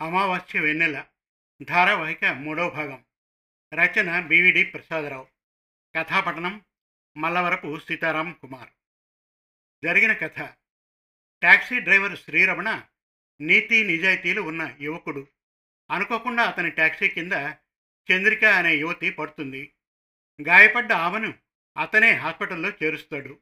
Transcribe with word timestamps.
అమావాస్య 0.00 0.60
వెన్నెల 0.60 1.04
ధారావాహిక 1.62 2.24
మూడవ 2.24 2.70
భాగం. 2.70 3.04
రచన 3.74 4.20
బివిడి 4.26 4.64
ప్రసాదరావు. 4.64 5.26
కథాపఠనం 5.96 6.62
మల్లవరపు 7.16 7.78
సీతారాం 7.78 8.36
కుమార్. 8.40 8.68
జరిగిన 9.84 10.12
కథ. 10.12 10.38
ట్యాక్సీ 11.40 11.80
డ్రైవర్ 11.80 12.18
శ్రీరమణ 12.18 12.82
నీతి 13.40 13.84
నిజాయితీలు 13.84 14.40
ఉన్న 14.40 14.76
యువకుడు. 14.80 15.26
అనుకోకుండా 15.90 16.42
అతని 16.42 16.70
ట్యాక్సీ 16.70 17.08
కింద 17.08 17.32
చంద్రిక 18.12 18.44
అనే 18.44 18.74
యువతి 18.74 19.10
పడుతుంది. 19.10 19.72
గాయపడ్డ 20.42 20.92
ఆమెను 20.92 21.34
అతనే 21.80 22.12
హాస్పిటల్లో 22.12 22.70
చేరుస్తాడు. 22.70 23.38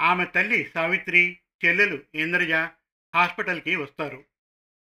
ఆమె 0.00 0.24
తల్లి 0.24 0.70
సావిత్రి 0.74 1.38
చెల్లెలు 1.64 2.02
ఇంద్రజ 2.14 2.70
హాస్పిటల్కి 3.18 3.76
వస్తారు. 3.76 4.24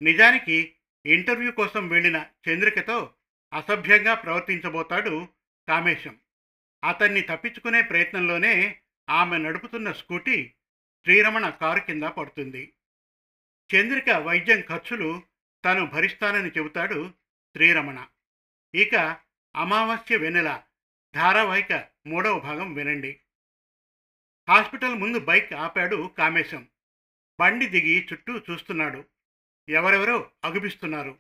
నిజానికి 0.03 0.75
ఇంటర్వ్యూ 1.07 1.53
కోసం 1.53 1.89
వెళ్ళిన 1.89 2.27
చంద్రికతో 2.49 3.15
అసభ్యంగా 3.53 4.15
ప్రవర్తించబోతాడు 4.15 5.29
కామేశం. 5.69 6.19
అతన్ని 6.85 7.21
తప్పించుకునే 7.21 7.83
ప్రయత్నంలోనే 7.83 8.81
ఆమె 9.11 9.39
నడుపుతున్న 9.39 9.93
స్కూటీ 9.93 10.53
శ్రీరమణ 11.05 11.49
కారు 11.49 11.81
కింద 11.81 12.03
పడుతుంది. 12.03 12.73
చంద్రిక 13.75 14.11
వైద్యం 14.11 14.61
ఖర్చులు 14.61 15.23
తను 15.65 15.87
భరిస్తానని 15.87 16.49
చెబుతాడు 16.49 17.13
శ్రీరమణ. 17.53 18.07
ఇక 18.75 18.95
అమావాస్య 19.57 20.17
వెన్నెల 20.17 20.63
ధారావాహిక 21.15 21.85
మూడవ 22.07 22.39
భాగం 22.39 22.75
వినండి. 22.75 23.21
హాస్పిటల్ 24.49 24.95
ముందు 24.95 25.19
బైక్ 25.19 25.53
ఆపాడు 25.53 26.11
కామేశం. 26.19 26.69
బండి 27.41 27.67
దిగి 27.67 28.09
చుట్టూ 28.13 28.39
చూస్తున్నాడు. 28.39 29.05
ఎవరెవరో 29.69 30.31
అగుపిస్తున్నారు. 30.45 31.19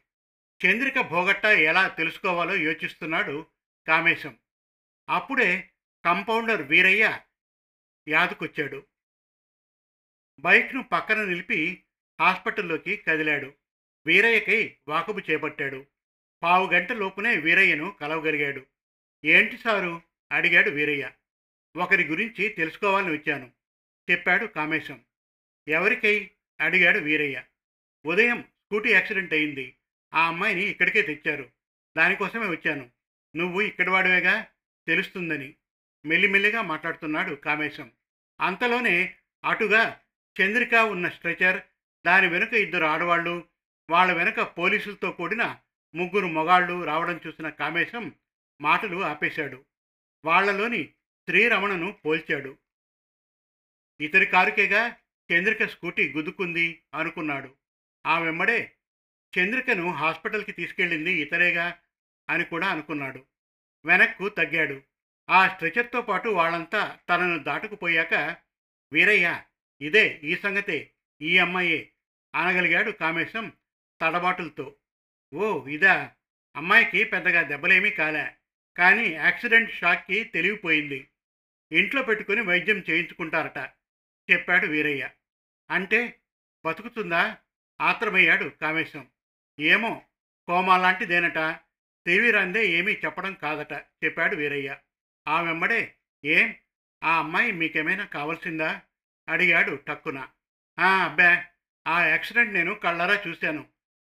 చంద్రిక 0.66 1.00
భోగట్ట 1.00 1.44
ఎలా 1.44 1.88
తెలుసుకోవాలో 1.88 2.56
యోచిస్తున్నాడు 2.56 3.46
కామేశం. 3.88 4.38
అప్పుడే 5.08 5.70
కంపౌండర్ 6.04 6.62
వీరయ్య 6.62 7.18
యాదకొచ్చాడు. 8.08 8.86
బైక్ను 10.40 10.82
పక్కన 10.82 11.24
నిలిపి 11.24 11.84
హాస్పిటల్లోకి 12.20 12.96
కదిలాడు. 12.96 13.54
వీరయ్యకై 14.06 14.76
వాకబు 14.88 15.18
చేపట్టాడు. 15.18 15.86
పావు 16.42 16.72
గంట 16.72 16.92
లోపునే 16.92 17.36
వీరయ్యను 17.36 17.90
కలవగలిగాడు. 17.90 18.66
ఏంటి 19.24 19.56
సారు? 19.56 20.02
అడిగాడు 20.32 20.70
వీరయ్య. 20.70 21.10
ఒకరి 21.76 22.06
గురించి 22.06 22.48
తెలుసుకోవాలని 22.48 23.12
వచ్చాను 23.12 23.52
చెప్పాడు 24.10 24.46
కామేశం. 24.46 25.04
ఎవరికై? 25.68 26.30
అడిగాడు 26.60 26.98
వీరయ్య. 26.98 27.42
ఉదయం 28.06 28.42
స్కూటీ 28.42 28.92
యాక్సిడెంట్ 28.92 29.32
అయింది. 29.32 29.76
ఆ 30.14 30.26
అమ్మాయిని 30.26 30.62
ఇక్కడికే 30.62 31.02
తెచ్చారు. 31.02 31.50
దానికోసమే 31.96 32.48
వచ్చాను. 32.48 32.90
నువ్వు 33.36 33.60
ఇక్కడివాడివేగా? 33.60 34.46
తెలుస్తుందని. 34.86 35.54
మెల్లిమెల్లిగా 36.04 36.62
మాట్లాడుతున్నాడు 36.62 37.34
కామేశం. 37.34 37.92
అంతలోనే 38.40 39.14
అటుగా 39.44 40.00
చంద్రిక 40.40 40.74
ఉన్న 40.74 41.08
స్ట్రెచర్ 41.08 41.62
దాని 42.06 42.28
వెనుక 42.28 42.54
ఇద్దరు 42.54 42.84
ఆడవాళ్ళు 42.84 43.48
వాళ్ళ 43.90 44.12
వెనుక 44.12 44.40
పోలీసులతో 44.40 45.12
కూడిన 45.12 45.56
ముగ్గురు 45.94 46.26
మొగాళ్ళు 46.26 46.84
రావడం 46.84 47.20
చూసిన 47.26 47.48
కామేశం 47.48 48.12
మాటలు 48.60 49.04
ఆపేశాడు. 49.04 49.64
వాళ్ళలోని 50.24 50.84
శ్రీరమణను 51.28 51.92
పోల్చాడు. 51.92 52.58
ఇతరి 54.00 54.26
కారుకేగా? 54.26 54.96
చంద్రిక 55.32 55.66
స్కూటీ 55.66 56.12
గుద్దుకుంది 56.12 56.82
అనుకున్నాడు. 56.94 57.54
ఆ 58.06 58.18
వెంబడే 58.18 58.72
చంద్రికను 59.38 59.92
హాస్పిటల్కి 59.92 60.52
తీసుకెళ్ళింది 60.52 61.12
ఇతరేగా 61.12 61.78
అని 62.30 62.44
కూడా 62.44 62.68
అనుకున్నాడు. 62.68 63.26
వెనక్కు 63.84 64.28
తగ్గాడు. 64.28 64.82
ఆ 65.30 65.48
స్ట్రెచర్తో 65.48 66.02
పాటు 66.02 66.28
వాళ్ళంతా 66.28 66.98
తనను 67.08 67.38
దాటుకుపోయాక 67.38 68.36
వీరయ్య 68.92 69.42
ఇదే 69.80 70.20
ఈ 70.24 70.36
సంగతే 70.36 70.92
ఈ 71.22 71.38
అమ్మాయే 71.38 71.92
అనగలిగాడు 72.34 72.90
కామేశం 72.90 73.52
తడబాటులతో. 74.00 74.74
ఓ 75.34 75.66
ఇదా 75.66 76.12
అమ్మాయికి 76.56 77.04
పెద్దగా 77.04 77.42
దెబ్బలేమీ 77.42 77.90
కాలే 77.90 78.34
కానీ 78.76 79.08
యాక్సిడెంట్ 79.08 79.72
షాక్కి 79.72 80.24
తెలివిపోయింది. 80.24 81.08
ఇంట్లో 81.72 82.02
పెట్టుకుని 82.02 82.40
వైద్యం 82.40 82.78
చేయించుకుంటారట 82.90 83.70
చెప్పాడు 84.30 84.66
వీరయ్య. 84.66 85.10
అంటే 85.70 86.20
బతుకుతుందా? 86.64 87.36
ఆత్రమయ్యాడు 87.80 88.48
కామేశం. 88.48 89.08
ఏమో 89.60 90.02
కోమా 90.46 90.76
లాంటిదేనట. 90.76 91.38
తెలివిరందే 92.06 92.66
ఏమీ 92.66 92.92
చెప్పడం 92.92 93.34
కాదట 93.34 93.72
చెప్పాడు 94.04 94.36
వీరయ్య. 94.36 94.76
ఆ 95.28 95.42
వెంబడే 95.42 95.94
ఏం? 96.24 96.54
ఆ 97.04 97.18
అమ్మాయి 97.18 97.52
మీకేమైనా 97.52 98.04
కావాల్సిందా? 98.04 98.82
అడిగాడు 99.28 99.74
టక్కున. 99.74 100.28
"ఆ, 100.78 101.04
అబ్బా 101.04 101.44
ఆ 101.86 102.04
యాక్సిడెంట్ 102.04 102.54
నేను 102.54 102.74
కళ్ళారా 102.74 103.22
చూశాను. 103.28 103.66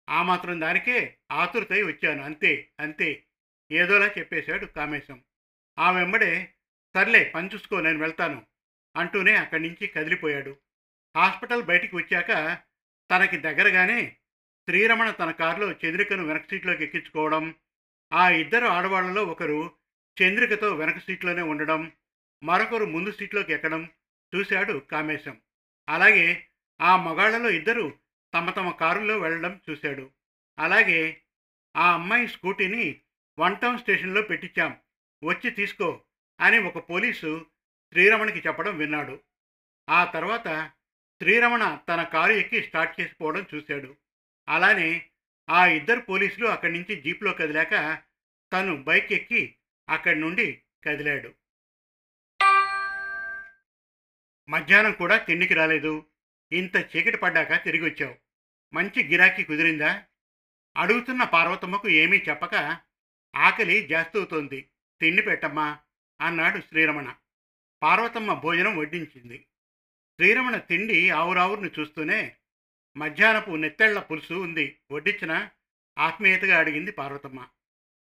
ఆ 0.09 0.23
మాత్రం 0.23 0.61
దానికే 0.61 1.19
ఆతురతై 1.33 1.83
వచ్చాను 1.83 2.23
అంతే 2.23 2.71
అంతే 2.81 3.25
ఏదోలా 3.73 4.07
చెప్పేశాడు 4.07 4.67
కామేశం. 4.67 5.25
ఆ 5.79 5.91
వెంబడే 5.91 6.55
సర్లే 6.95 7.33
పని 7.35 7.51
చూసుకో 7.55 7.81
నేను 7.81 7.99
వెళ్తాను 7.99 8.47
అంటూనే 8.97 9.37
అక్కడి 9.37 9.69
నుంచి 9.69 9.87
కదిలిపోయాడు. 9.87 10.57
హాస్పిటల్ 11.17 11.63
బయటికి 11.63 11.97
వచ్చాక 11.97 12.31
తనకి 13.11 13.39
దగ్గరగానే 13.39 14.17
శ్రీరమణ 14.69 15.11
తన 15.11 15.31
కారులో 15.31 15.73
చంద్రికను 15.73 16.25
వెనక 16.25 16.49
సీట్లోకి 16.51 16.85
ఎక్కించుకోవడం 16.85 17.55
ఆ 18.13 18.31
ఇద్దరు 18.31 18.67
ఆడవాళ్ళలో 18.67 19.25
ఒకరు 19.25 19.73
చంద్రికతో 20.23 20.75
వెనక 20.75 20.99
సీట్లోనే 20.99 21.43
ఉండడం 21.43 21.93
మరొకరు 22.43 22.85
ముందు 22.85 23.13
సీట్లోకి 23.13 23.53
ఎక్కడం 23.53 23.91
చూశాడు 24.37 24.79
కామేశం. 24.79 25.41
అలాగే 25.89 26.47
ఆ 26.81 26.97
మగాళ్ళలో 26.97 27.51
ఇద్దరు 27.51 27.99
తమ 28.35 28.51
తమ 28.51 28.71
కారులో 28.71 29.19
వెళ్ళడం 29.19 29.61
చూశాడు. 29.71 30.11
అలాగే 30.59 31.21
ఆ 31.77 31.95
అమ్మాయి 31.95 32.29
స్కూటీని 32.29 33.01
వన్ 33.39 33.57
టౌన్ 33.57 33.79
స్టేషన్లో 33.79 34.23
పెట్టించాం 34.23 34.77
వచ్చి 35.25 35.51
తీసుకో 35.51 36.03
అని 36.41 36.59
ఒక 36.59 36.91
పోలీసు 36.91 37.47
శ్రీరమణకి 37.93 38.39
చెప్పడం 38.39 38.77
విన్నాడు. 38.77 39.21
ఆ 39.91 40.05
తర్వాత 40.05 40.71
శ్రీరమణ 41.23 41.79
తన 41.89 42.03
కారు 42.03 42.33
ఎక్కి 42.33 42.63
స్టార్ట్ 42.63 43.01
చేసిపోవడం 43.01 43.47
చూశాడు. 43.55 43.97
అలానే 44.49 45.07
ఆ 45.51 45.67
ఇద్దరు 45.67 46.01
పోలీసులు 46.01 46.47
అక్కడి 46.47 46.73
నుంచి 46.73 47.03
జీప్లో 47.03 47.33
కదిలాక 47.33 48.03
తను 48.53 48.83
బైక్ 48.83 49.13
ఎక్కి 49.13 49.55
అక్కడి 49.89 50.21
నుండి 50.21 50.63
కదిలాడు. 50.85 51.35
మధ్యాహ్నం 54.49 54.93
కూడా 54.93 55.17
తిండికి 55.17 55.55
రాలేదు. 55.55 56.07
ఇంత 56.53 56.77
చీకటి 56.77 57.17
పడ్డాక 57.17 57.65
తిరిగి 57.65 57.91
వచ్చావు. 57.91 58.17
మంచి 58.75 59.09
గిరాకీ 59.09 59.45
కుదిరిందా? 59.45 60.05
అడుగుతున్న 60.77 61.25
పార్వతమ్మకు 61.25 61.89
ఏమీ 61.89 62.17
చెప్పక 62.29 62.55
ఆకలి 63.37 63.87
జాస్తవుతోంది. 63.87 64.71
తిండి 65.01 65.23
పెట్టమ్మా 65.23 65.79
అన్నాడు 66.21 66.61
శ్రీరమణ. 66.61 67.15
పార్వతమ్మ 67.83 68.35
భోజనం 68.35 68.77
వడ్డించింది. 68.77 69.47
శ్రీరమణ 70.21 70.57
తిండి 70.57 71.11
ఆవురావురిని 71.11 71.71
చూస్తూనే 71.81 72.37
మధ్యాహ్నపు 72.97 73.51
నెత్తెళ్ళ 73.51 74.01
పులుసు 74.01 74.35
ఉంది. 74.35 74.79
వడ్డించిన 74.91 75.49
ఆత్మీయతగా 75.99 76.59
అడిగింది 76.59 76.93
పార్వతమ్మ. 76.93 77.49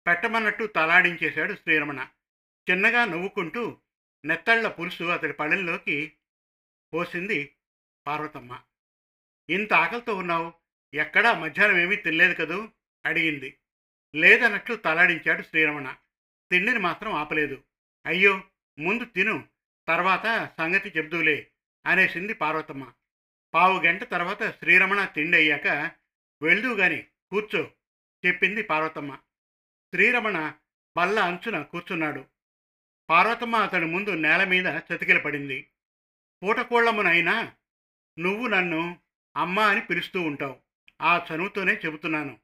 పెట్టమన్నట్టు 0.07 0.65
తలాడించేశాడు 0.65 1.55
శ్రీరమణ. 1.55 2.09
చిన్నగా 2.71 3.05
నవ్వుకుంటూ 3.05 3.79
నెత్తళ్ళ 4.25 4.69
పులుసు 4.69 5.05
అతడి 5.05 5.33
పళ్ళెంలోకి 5.33 6.13
పోసింది 6.95 7.55
పార్వతమ్మ. 8.07 8.61
ఇంత 9.51 9.73
ఆకలితో 9.73 10.15
ఉన్నావు? 10.15 10.53
ఎక్కడా 10.95 11.33
మధ్యాహ్నం 11.33 11.79
ఏమీ 11.79 11.97
తినలేదు 11.97 12.35
కదూ? 12.35 12.69
అడిగింది. 13.07 13.59
లేదన్నట్లు 14.15 14.77
తలాడించాడు 14.77 15.43
శ్రీరమణ. 15.43 15.97
తిండిని 16.51 16.79
మాత్రం 16.79 17.13
ఆపలేదు. 17.13 17.63
అయ్యో 18.07 18.41
ముందు 18.79 19.05
తిను 19.05 19.49
తర్వాత 19.89 20.53
సంగతి 20.59 20.93
చెబుదూలే 20.97 21.49
అనేసింది 21.87 22.33
పార్వతమ్మ. 22.33 22.93
పావు 23.55 23.81
గంట 23.81 24.05
తర్వాత 24.05 24.59
శ్రీరమణ 24.59 25.05
తిండి 25.05 25.37
అయ్యాక 25.37 25.91
వెళ్దు 26.43 26.77
గాని 26.77 27.07
కూర్చో 27.31 27.71
చెప్పింది 28.27 28.63
పార్వతమ్మ. 28.63 29.17
శ్రీరమణ 29.91 30.55
బల్ల 30.97 31.21
అంచున 31.21 31.63
కూర్చున్నాడు. 31.63 32.25
పార్వతమ్మ 33.11 33.57
అతడి 33.57 33.85
ముందు 33.85 34.11
నేల 34.11 34.45
మీద 34.45 34.67
చతికిల 34.67 35.19
పడింది. 35.19 35.69
పూటకోళ్ళమునైనా 36.43 37.53
నువ్వు 38.19 38.47
నన్ను 38.47 38.99
అమ్మ 39.37 39.61
అని 39.61 39.81
పిలుస్తూ 39.81 40.23
ఉంటావు. 40.23 40.61
ఆ 41.03 41.27
చనువుతోనే 41.31 41.75
చెబుతున్నాను. 41.75 42.39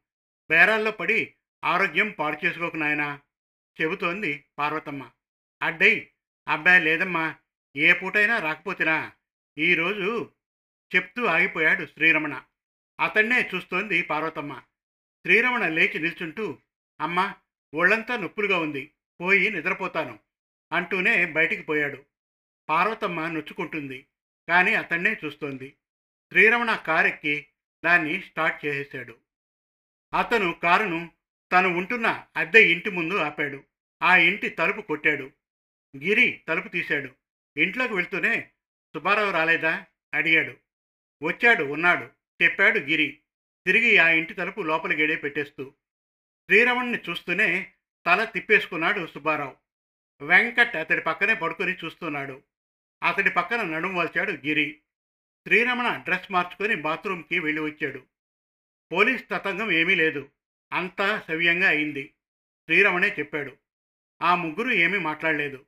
బేరాల్లో 0.50 0.90
పడి 0.90 1.34
ఆరోగ్యం 1.64 2.10
పాడు 2.10 2.46
చేసుకోకు 2.46 2.76
నాయనా 2.76 3.20
చెబుతోంది 3.80 4.44
పార్వతమ్మ. 4.58 5.10
అడ్డై 5.62 6.10
అబ్బాయి 6.48 6.84
లేదమ్మా 6.84 7.34
ఏ 7.76 7.92
పూటైనా 7.92 8.38
రాకపోతేనా? 8.38 9.12
ఈరోజు 9.58 10.30
చెప్తూ 10.94 11.24
ఆగిపోయాడు 11.24 11.86
శ్రీరమణ. 11.86 12.42
అతన్నే 13.00 13.50
చూస్తోంది 13.54 14.02
పార్వతమ్మ. 14.02 14.62
శ్రీరమణ 15.22 15.68
లేచి 15.68 15.98
నిల్చుంటూ 15.98 16.58
అమ్మ 17.00 17.34
ఒళ్ళంతా 17.74 18.16
నొప్పులుగా 18.16 18.58
ఉంది 18.58 18.92
పోయి 19.20 19.50
నిద్రపోతాను 19.50 20.18
అంటూనే 20.72 21.26
బయటికి 21.26 21.62
పోయాడు. 21.62 22.04
పార్వతమ్మ 22.68 23.28
నొచ్చుకుంటుంది 23.28 24.06
కానీ 24.48 24.74
అతన్నే 24.74 25.16
చూస్తోంది. 25.24 25.76
శ్రీరమణ 26.28 26.76
కారెక్కి 26.76 27.46
దాన్ని 27.84 28.20
స్టార్ట్ 28.20 28.66
చేసేశాడు. 28.66 29.18
అతను 30.18 30.52
కారును 30.62 31.10
తను 31.52 31.68
ఉంటున్న 31.68 32.26
అద్దె 32.36 32.68
ఇంటి 32.68 32.90
ముందు 32.90 33.14
ఆపాడు. 33.14 33.64
ఆ 34.02 34.16
ఇంటి 34.16 34.48
తలుపు 34.48 34.80
కొట్టాడు. 34.80 35.30
గిరి 35.96 36.40
తలుపు 36.48 36.68
తీశాడు. 36.68 37.14
ఇంట్లోకి 37.56 37.94
వెళ్తూనే 37.94 38.50
సుబ్బారావు 38.98 39.30
రాలేదా? 39.30 39.86
అడిగాడు. 40.14 40.56
వచ్చాడు 41.22 41.64
ఉన్నాడు. 41.64 42.08
చెప్పాడు 42.42 42.78
గిరి. 42.78 43.18
తిరిగి 43.66 43.98
ఆ 43.98 44.08
ఇంటి 44.08 44.34
తలుపు 44.34 44.60
లోపలి 44.60 44.96
గేడే 44.96 45.16
పెట్టేస్తూ. 45.16 45.74
శ్రీరమణ్ణి 46.44 46.98
చూస్తూనే 47.10 47.72
తల 48.06 48.24
తిప్పేసుకున్నాడు 48.24 49.06
సుబ్బారావు. 49.06 49.56
వెంకట్ 50.24 50.76
అతడి 50.76 51.00
పక్కనే 51.00 51.34
పడుకొని 51.34 51.74
చూస్తున్నాడు. 51.74 52.42
అతడి 53.02 53.30
పక్కన 53.30 53.62
నడుము 53.62 53.98
వాల్చాడు 53.98 54.32
గిరి. 54.32 54.80
శ్రీరమణ 55.46 55.96
డ్రెస్ 55.96 56.32
మార్చుకొని 56.32 56.74
బాత్రూంకి 56.74 57.38
వెళ్ళి 57.38 57.62
వచ్చాడు. 57.62 58.06
పోలీస్ 58.92 59.24
తతంగం 59.30 59.72
ఏమీ 59.72 59.94
లేదు. 59.94 60.30
అంతా 60.72 61.20
సవ్యంగా 61.28 61.68
అయింది. 61.68 62.14
శ్రీరమణే 62.64 63.16
చెప్పాడు. 63.18 63.56
ఆ 64.22 64.34
ముగ్గురు 64.34 64.70
ఏమీ 64.70 64.98
మాట్లాడలేదు. 64.98 65.66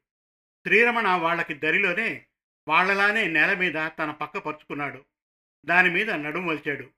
శ్రీరమణ 0.67 1.09
వాళ్ళకి 1.09 1.55
దరిలోనే 1.55 2.27
వాళ్ళలానే 2.71 3.29
నేల 3.29 3.55
మీద 3.55 3.75
తన 3.75 4.11
పక్క 4.11 4.39
పరుచుకున్నాడు. 4.39 5.05
దాని 5.65 5.91
మీద 5.91 6.11
నడుము 6.11 6.51
వలిచాడు. 6.51 6.91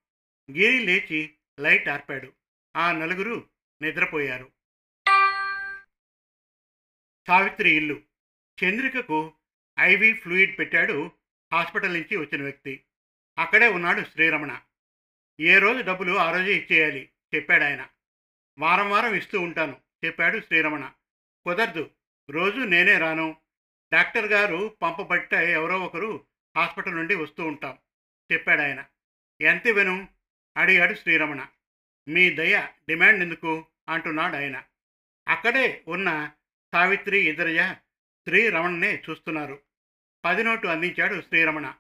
గిరి 0.51 0.79
లేచి 0.79 1.35
లైట్ 1.61 1.89
ఆర్పాడు. 1.89 2.33
ఆ 2.77 2.93
నలుగురు 2.93 3.49
నిద్రపోయారు. 3.83 4.53
సావిత్రి 7.27 7.71
ఇల్లు. 7.71 8.01
చంద్రికకు 8.65 9.33
ఐవి 9.81 10.13
ఫ్లూయిడ్ 10.13 10.59
పెట్టాడు 10.59 11.11
హాస్పిటల్ 11.53 11.93
నుంచి 11.93 12.17
వచ్చిన 12.17 12.43
వ్యక్తి. 12.43 12.85
అక్కడే 13.39 13.69
ఉన్నాడు 13.69 14.01
శ్రీరమణ. 14.01 14.61
ఏ 15.41 15.59
రోజు 15.59 15.83
డబ్బులు 15.83 16.19
ఆ 16.19 16.33
రోజే 16.33 16.55
ఇచ్చేయాలి 16.57 17.11
చెప్పాడు 17.35 17.65
ఆయన. 17.65 17.89
వారం 18.59 18.91
వారం 18.91 19.15
ఇస్తూ 19.15 19.41
ఉంటాను 19.41 19.81
చెప్పాడు 20.05 20.39
శ్రీరమణ. 20.39 20.93
కుదరదు. 21.45 21.91
రోజు 22.31 22.59
నేనే 22.59 22.99
రాను. 22.99 23.42
డాక్టర్ 23.93 24.27
గారు 24.27 24.77
పంపబట్ట 24.83 25.35
ఎవరో 25.35 25.81
ఒకరు 25.81 26.27
హాస్పిటల్ 26.57 26.95
నుండి 26.95 27.15
వస్తూ 27.15 27.47
ఉంటాం 27.47 27.79
చెప్పాడు 28.33 28.61
ఆయన. 28.61 28.85
ఎంత 29.41 29.69
విను? 29.69 30.09
అడిగాడు 30.57 30.95
శ్రీరమణ. 30.95 31.47
మీ 32.09 32.31
దయ 32.31 32.61
డిమాండ్ 32.89 33.23
ఎందుకు 33.23 33.67
అంటున్నాడు 33.89 34.37
ఆయన. 34.37 34.63
అక్కడే 35.29 35.85
ఉన్న 35.89 36.31
సావిత్రి 36.73 37.29
ఇద్దరయ్య 37.29 37.77
శ్రీరమణనే 38.29 39.03
చూస్తున్నారు. 39.11 39.61
పది 40.25 40.45
నోటు 40.45 40.67
అందించాడు 40.67 41.21
శ్రీరమణ. 41.21 41.75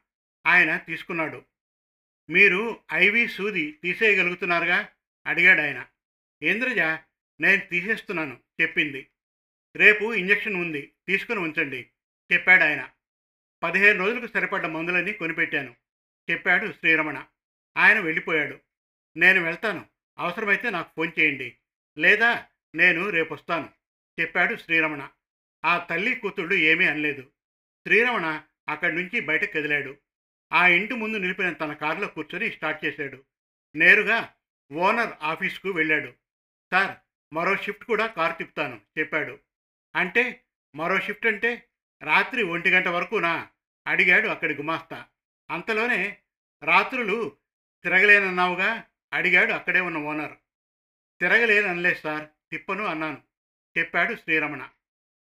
ఆయన 0.47 0.77
తీసుకున్నాడు. 0.77 1.45
మీరు 2.31 2.81
ఐవి 2.93 3.29
సూది 3.29 3.73
తీసేయగలుగుతున్నారుగా? 3.73 4.89
అడిగాడు 5.27 5.61
ఆయన. 5.61 5.87
ఇంద్రజ 6.43 6.79
నేను 7.41 7.61
తీసేస్తున్నాను 7.61 8.41
చెప్పింది. 8.61 9.09
రేపు 9.77 10.15
ఇంజక్షన్ 10.15 10.57
ఉంది 10.57 10.93
తీసుకుని 11.09 11.39
ఉంచండి. 11.39 11.89
చెప్పాడు 12.33 12.65
ఆయన. 12.65 12.91
పదిహేను 13.63 13.99
రోజులకు 13.99 14.33
సరిపడ్డ 14.33 14.67
మందులన్నీ 14.67 15.13
కొనిపెట్టాను. 15.13 15.77
చెప్పాడు 16.31 16.73
శ్రీరమణ. 16.73 17.25
ఆయన 17.77 18.01
వెళ్ళిపోయాడు. 18.01 18.61
నేను 19.17 19.43
వెళ్తాను. 19.43 19.87
అవసరమైతే 20.19 20.71
నాకు 20.71 20.91
ఫోన్ 20.97 21.21
చేయండి. 21.21 21.57
లేదా 21.99 22.47
నేను 22.75 23.09
రేపు 23.09 23.35
వస్తాను 23.35 23.69
చెప్పాడు 24.21 24.57
శ్రీరమణ. 24.57 25.09
ఆ 25.65 25.79
తల్లి 25.79 26.15
కూతుళ్ళు 26.15 26.55
ఏమీ 26.55 26.87
అనలేదు. 26.87 27.23
శ్రీరమణ 27.87 28.43
అక్కడి 28.69 28.95
నుంచి 28.97 29.21
బయటకు 29.21 29.53
కదిలాడు. 29.53 29.97
ఆ 30.53 30.67
ఇంటి 30.67 30.95
ముందు 30.95 31.19
నిలిపిన 31.19 31.53
తన 31.53 31.73
కారులో 31.73 32.07
కూర్చొని 32.07 32.51
స్టార్ట్ 32.51 32.85
చేశాడు. 32.85 33.25
నేరుగా 33.77 34.35
ఓనర్ 34.73 35.13
ఆఫీస్కు 35.23 35.69
వెళ్ళాడు. 35.69 36.13
సార్ 36.71 36.97
మరో 37.35 37.57
షిఫ్ట్ 37.57 37.85
కూడా 37.85 38.07
కారు 38.07 38.39
తిప్పుతాను 38.39 38.81
చెప్పాడు. 38.99 39.39
అంటే 39.97 40.45
మరో 40.75 41.01
షిఫ్ట్ 41.01 41.27
అంటే 41.27 41.69
రాత్రి 42.03 42.43
ఒంటి 42.43 42.71
గంట 42.71 42.89
వరకునా 42.89 43.49
అడిగాడు 43.87 44.29
అక్కడి 44.29 44.55
గుమాస్తా. 44.55 45.07
అంతలోనే 45.51 46.19
రాత్రులు 46.63 47.37
తిరగలేనన్నావుగా 47.85 48.85
అడిగాడు 49.13 49.53
అక్కడే 49.53 49.81
ఉన్న 49.81 49.99
ఓనర్. 49.99 50.33
తిరగలేననలే 51.21 51.95
సార్ 51.95 52.27
తిప్పను 52.51 52.85
అన్నాను. 52.85 53.23
చెప్పాడు 53.79 54.15
శ్రీరమణ. 54.15 54.69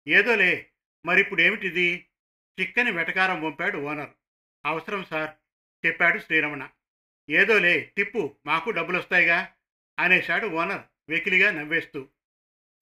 ఏదోలే 0.07 0.69
మరిప్పుడు 1.05 1.41
ఏమిటిది? 1.41 2.07
చిక్కని 2.61 2.91
వెటకారం 2.91 3.43
పంపాడు 3.43 3.77
ఓనర్. 3.77 4.09
అవసరం 4.65 5.03
సార్ 5.03 5.35
చెప్పాడు 5.85 6.19
శ్రీరమణ. 6.19 6.69
ఏదోలే 7.29 7.93
తిప్పు 7.97 8.35
మాకు 8.45 8.69
డబ్బులొస్తాయిగా 8.69 9.53
అనేశాడు 9.99 10.47
ఓనర్ 10.47 10.81
వెకిలిగా 11.09 11.51
నవ్వేస్తూ. 11.51 12.07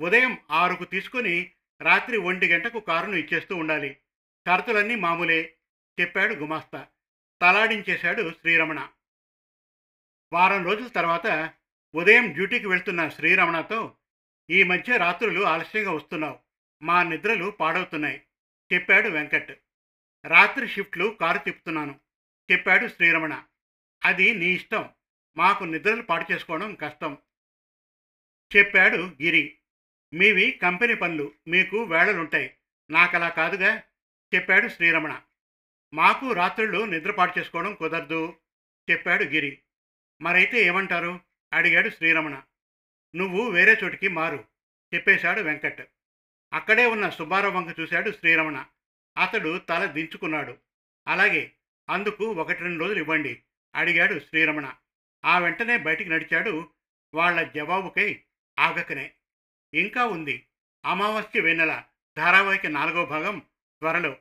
ఉదయం 0.01 0.37
ఆరుకు 0.51 0.83
తీసుకుని 0.83 1.51
రాత్రి 1.83 2.17
ఒంటి 2.17 2.47
గంటకు 2.47 2.79
కారును 2.79 3.15
ఇచ్చేస్తూ 3.15 3.55
ఉండాలి. 3.55 3.97
షరతులన్నీ 4.47 4.95
మామూలే 4.95 5.55
చెప్పాడు 6.01 6.33
గుమాస్తా. 6.33 6.87
తలాడించేశాడు 7.41 8.31
శ్రీరమణ. 8.41 8.89
వారం 10.33 10.65
రోజుల 10.65 10.87
తర్వాత 10.87 11.53
ఉదయం 11.95 12.31
డ్యూటీకి 12.33 12.67
వెళ్తున్న 12.67 13.09
శ్రీరమణతో 13.09 13.97
ఈ 14.49 14.63
మధ్య 14.63 14.97
రాత్రులు 14.97 15.45
ఆలస్యంగా 15.45 15.91
వస్తున్నావు. 15.91 16.39
మా 16.83 17.03
నిద్రలు 17.03 17.51
పాడవుతున్నాయి 17.51 18.23
చెప్పాడు 18.73 19.09
వెంకట్. 19.09 19.59
రాత్రి 20.25 20.67
షిఫ్ట్లు 20.67 21.17
కారు 21.21 21.37
తిప్పుతున్నాను 21.37 21.99
చెప్పాడు 22.51 22.87
శ్రీరమణ. 22.87 23.43
అది 24.05 24.33
నీ 24.33 24.45
ఇష్టం 24.45 24.89
మాకు 25.37 25.63
నిద్రలు 25.63 26.01
పాడు 26.01 26.33
చేసుకోవడం 26.33 26.75
కష్టం 26.75 27.17
చెప్పాడు 28.57 28.95
గిరి. 28.95 29.57
మీవి 30.13 30.51
కంపెనీ 30.51 30.93
పనులు 30.93 31.31
మీకు 31.47 31.83
వేళలుంటాయి. 31.83 32.55
నాకలా 32.89 33.29
కాదుగా 33.29 33.83
చెప్పాడు 34.35 34.67
శ్రీరమణ. 34.67 35.21
మాకు 35.93 36.31
రాత్రుళ్ళు 36.31 36.85
నిద్రపాటు 36.85 37.39
చేసుకోవడం 37.39 37.73
కుదరదు 37.73 38.33
చెప్పాడు 38.91 39.23
గిరి. 39.23 39.59
మరైతే 40.21 40.61
ఏమంటారు? 40.61 41.19
అడిగాడు 41.53 41.89
శ్రీరమణ. 41.89 42.41
నువ్వు 43.15 43.49
వేరే 43.49 43.77
చోటికి 43.83 44.07
మారు 44.07 44.43
చెప్పేశాడు 44.93 45.41
వెంకట్. 45.41 45.81
అక్కడే 46.53 46.85
ఉన్న 46.85 47.09
సుబ్బారావు 47.09 47.53
వంక 47.53 47.79
చూశాడు 47.79 48.11
శ్రీరమణ. 48.11 48.65
అతడు 49.17 49.57
తల 49.57 49.85
దించుకున్నాడు. 49.85 50.57
అలాగే 51.07 51.51
అందుకు 51.89 52.25
ఒకటి 52.25 52.59
రెండు 52.59 52.83
రోజులు 52.83 52.99
ఇవ్వండి 52.99 53.43
అడిగాడు 53.75 54.19
శ్రీరమణ. 54.19 54.73
ఆ 55.25 55.39
వెంటనే 55.39 55.77
బయటికి 55.77 56.09
నడిచాడు 56.09 56.69
వాళ్ళ 57.13 57.51
జవాబుకై 57.51 58.21
ఆగకనే. 58.59 59.11
ఇంకా 59.73 60.05
ఉంది. 60.05 60.45
అమావాస్య 60.85 61.41
వెన్నెల 61.41 61.83
ధారావాహిక 62.17 62.67
నాలుగో 62.67 63.05
భాగం 63.05 63.39
త్వరలో. 63.79 64.17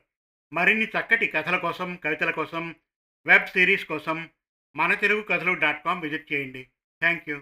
మరిన్ని 0.53 0.85
చక్కటి 0.85 1.27
కథల 1.27 1.57
కోసం 1.57 1.95
కవితల 1.95 2.31
కోసం 2.31 2.75
వెబ్ 3.25 3.47
సిరీస్ 3.47 3.85
కోసం 3.85 4.29
మన 4.75 4.93
Telugu 4.93 5.21
Kathalu 5.21 5.53
dot 5.53 5.85
com 5.85 6.01
visit 6.01 6.33
చేయండి. 6.33 6.63
Thank 6.99 7.29
you 7.29 7.41